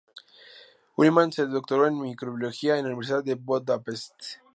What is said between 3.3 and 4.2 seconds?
Budapest.